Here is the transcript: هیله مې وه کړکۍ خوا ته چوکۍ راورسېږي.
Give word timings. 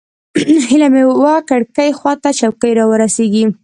هیله 0.69 0.87
مې 0.93 1.03
وه 1.23 1.35
کړکۍ 1.49 1.89
خوا 1.97 2.13
ته 2.23 2.29
چوکۍ 2.39 2.71
راورسېږي. 2.79 3.45